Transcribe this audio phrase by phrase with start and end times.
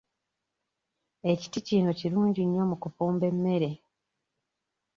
[1.31, 3.71] Ekiti kino kirungi nnyo mu kufumba emmere.